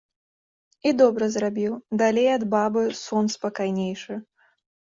[0.91, 4.21] І добра зрабіў, далей ад бабы, сон спакайнейшы.